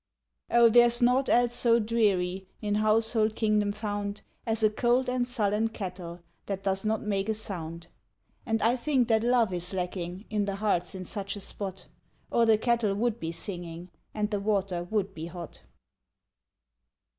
[0.49, 5.67] Oh, there's naught else so dreary In household kingdom found As a cold and sullen
[5.67, 7.85] kettle That does not make a sound.
[8.43, 11.85] And I think that love is lacking In the hearts in such a spot,
[12.31, 15.61] Or the kettle would be singing And the water would be hot.